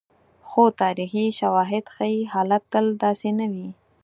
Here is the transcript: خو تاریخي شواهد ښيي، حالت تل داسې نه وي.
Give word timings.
خو 0.47 0.61
تاریخي 0.81 1.25
شواهد 1.39 1.85
ښيي، 1.95 2.19
حالت 2.33 2.63
تل 2.73 2.85
داسې 3.03 3.29
نه 3.39 3.45
وي. 3.53 3.67